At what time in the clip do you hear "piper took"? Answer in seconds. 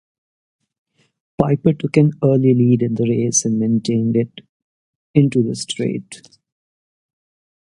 1.39-1.95